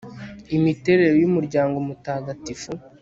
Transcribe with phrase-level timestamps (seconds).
[0.57, 2.71] imiterere y umuryango mutagatifu